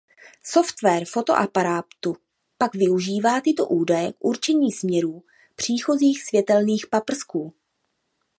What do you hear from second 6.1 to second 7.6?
světelných paprsků.